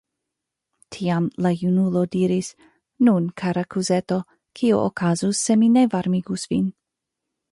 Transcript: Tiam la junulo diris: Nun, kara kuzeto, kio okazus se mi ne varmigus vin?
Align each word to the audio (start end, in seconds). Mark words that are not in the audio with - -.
Tiam 0.93 1.25
la 1.45 1.49
junulo 1.57 2.01
diris: 2.15 2.47
Nun, 3.09 3.29
kara 3.43 3.65
kuzeto, 3.75 4.17
kio 4.61 4.81
okazus 4.87 5.45
se 5.49 5.59
mi 5.65 5.71
ne 5.77 5.87
varmigus 5.95 6.49
vin? 6.55 6.65